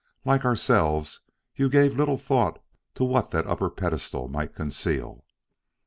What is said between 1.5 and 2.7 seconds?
you gave little thought